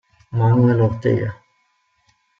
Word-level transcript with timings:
Manuel 0.31 0.81
Ortega 0.81 1.29